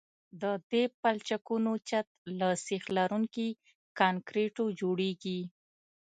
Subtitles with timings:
[0.41, 2.07] د دې پلچکونو چت
[2.39, 3.47] له سیخ لرونکي
[3.99, 5.39] کانکریټو جوړیږي